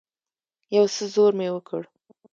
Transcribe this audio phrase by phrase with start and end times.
[0.75, 1.81] يو څه زور مې وکړ.